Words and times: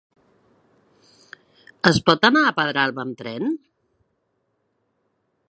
Es 1.91 1.99
pot 2.09 2.25
anar 2.31 2.43
a 2.47 2.55
Pedralba 2.61 3.05
amb 3.05 3.19
tren? 3.21 3.47